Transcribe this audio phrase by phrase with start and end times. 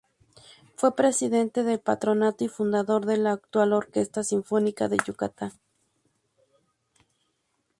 [0.77, 5.51] Fue presidente del patronato y fundador de la actual Orquesta Sinfónica de Yucatán.